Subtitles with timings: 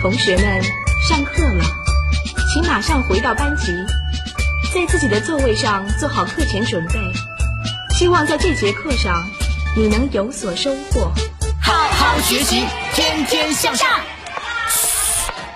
[0.00, 0.62] 同学们，
[1.08, 1.64] 上课了，
[2.52, 3.72] 请马上回到班级，
[4.72, 7.00] 在自己的座位上做好课前准备。
[7.96, 9.28] 希望在这节课上，
[9.76, 11.10] 你能有所收获。
[11.60, 13.88] 好好学习，天天向上。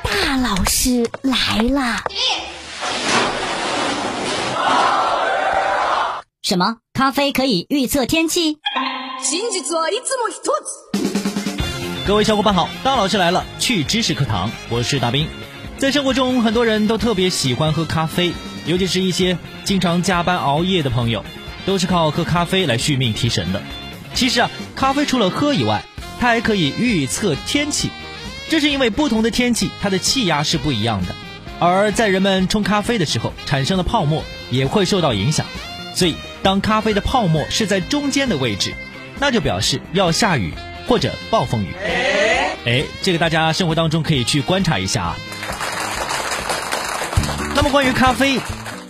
[0.02, 2.02] 大老师来了！
[6.43, 6.79] 什么？
[6.93, 8.59] 咖啡可以预测天气？
[12.05, 15.29] 各位小伙伴好，大老师来了，去知识课堂，我是大兵。
[15.79, 18.33] 在生活中，很多人都特别喜欢喝咖啡，
[18.66, 21.24] 尤其是一些经常加班熬夜的朋友，
[21.65, 23.62] 都是靠喝咖啡来续命提神的。
[24.15, 25.84] 其实啊，咖啡除了喝以外，
[26.19, 27.88] 它还可以预测天气。
[28.48, 31.15] 这是因为不同的天气，它的气压是不一样的，
[31.60, 35.46] 而在人们冲咖啡的时候产生的泡沫也会受到影响。
[35.95, 38.74] 所以，当咖啡的泡沫是在中间的位置，
[39.21, 40.52] 那就表示要下雨。
[40.86, 41.68] 或者暴风雨，
[42.66, 45.16] 哎，这个大家生活当中可以去观察一下啊。
[47.54, 48.38] 那么关于咖啡，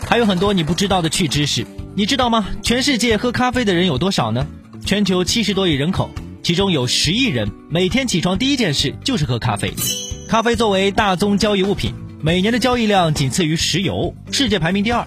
[0.09, 2.47] 还有很多你不知道的趣知识，你知道吗？
[2.63, 4.47] 全世界喝咖啡的人有多少呢？
[4.85, 6.11] 全球七十多亿人口，
[6.43, 9.73] 其中有十亿人每天起床第一件事就是喝咖啡。
[10.29, 15.07] 咖啡作为大宗交易物品，每年的交易量仅次于石油，世界排名第二。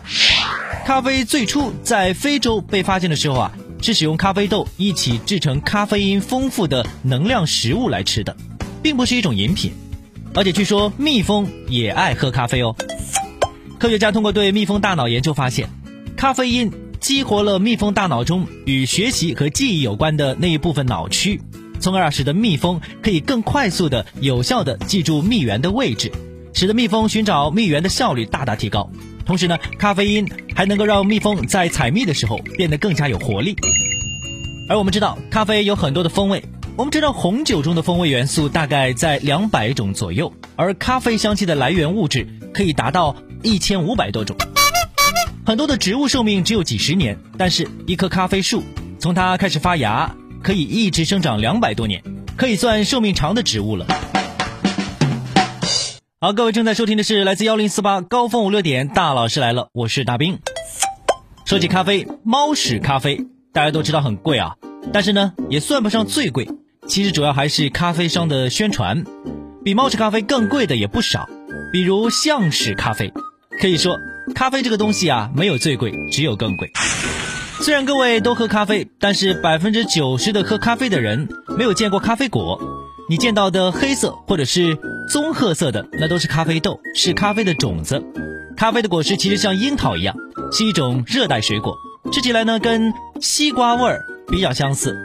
[0.86, 3.52] 咖啡最初在非洲被发现的时候啊。
[3.82, 8.36] 是使用咖啡豆一起制成咖啡因丰富的能量食物来吃的，
[8.82, 9.72] 并不是一种饮品。
[10.34, 12.76] 而且据说蜜蜂也爱喝咖啡哦。
[13.78, 15.70] 科学家通过对蜜蜂大脑研究发现，
[16.18, 21.42] 咖啡因激活了蜜蜂大脑中与学习和记忆有关的那一部分脑区，
[21.80, 26.12] 从而使得蜜蜂可以更快速的、有效的记住蜜源的位置，
[26.54, 28.90] 使得蜜蜂寻找蜜源的效率大大提高。
[29.26, 33.56] 同时呢，咖啡因还能够让蜜蜂在采蜜的时候变得更加有活力。
[34.70, 36.44] 而我们知道，咖啡有很多的风味。
[36.78, 44.36] 我们知道，红酒中的风味元素大概在两百种左右，而咖啡香气的来源物质可以达到一千五百多种。
[45.46, 48.64] 很多的植物寿命只有几十年，但是一棵咖啡树
[48.98, 52.02] 从它开始发芽，可以一直生长两百多年，
[52.36, 53.86] 可以算寿命长的植物了。
[56.26, 60.40] 好，各位正在收听的是来自幺零四八高峰五六点大老师来了，我是大兵。
[61.46, 64.56] 说起咖啡，猫屎咖啡大家都知道很贵啊，
[64.92, 66.50] 但是呢也算不上最贵。
[66.88, 69.04] 其实主要还是咖啡商的宣传，
[69.64, 71.30] 比猫屎咖啡更贵的也不少，
[71.72, 73.14] 比如象屎咖啡。
[73.62, 73.96] 可以说，
[74.34, 76.72] 咖啡这个东西啊，没有最贵，只有更贵。
[77.62, 82.60] 虽然各位都喝咖啡，但是百分之九十的喝咖啡的人没有见过咖啡果。
[83.12, 84.76] 你见到的黑色或者是。
[85.08, 88.04] 棕褐色的那都是咖啡豆，是咖啡的种子。
[88.58, 90.16] 咖啡的果实其实像樱桃一样，
[90.52, 91.76] 是一种热带水果，
[92.12, 94.98] 吃起来呢跟西瓜味儿比较相似。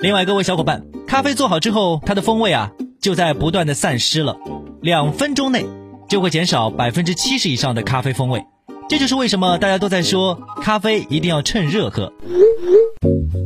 [0.00, 2.70] 另外，各位小伙伴，咖啡做好之后，它的风味啊
[3.00, 4.36] 就在不断的散失了，
[4.80, 5.66] 两分钟内
[6.08, 8.44] 就会减少百分之七十以上的咖啡风味。
[8.88, 12.12] 这就是为什么大家都在说咖啡一定要趁热喝。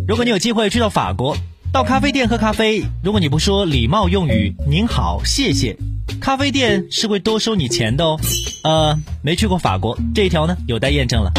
[0.06, 1.36] 如果你有机会去到法国。
[1.72, 5.76] 到咖啡店喝咖啡，如果你不说礼貌用语“您好”“谢谢”，
[6.20, 8.18] 咖啡店是会多收你钱的哦。
[8.64, 11.32] 呃，没去过法国，这一条呢有待验证了。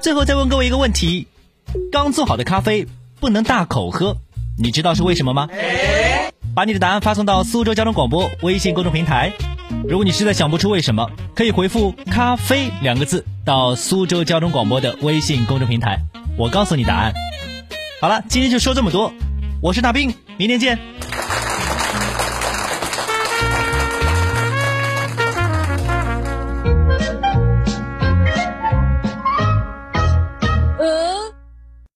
[0.00, 1.28] 最后再问各位一个问题：
[1.92, 2.86] 刚做好的咖啡
[3.20, 4.16] 不能大口喝，
[4.58, 5.48] 你知道是为什么吗？
[6.56, 9.32] 把你的答案发送到苏州交通广播微信公众平台。
[9.88, 16.00] 如果你实在想不出为什么，可以回复“咖啡”两个字到苏州交通广播的微信公众平台，
[16.36, 17.12] 我告诉你答案。
[18.00, 19.12] 好了，今天就说这么多。
[19.62, 20.76] 我是大兵，明天见。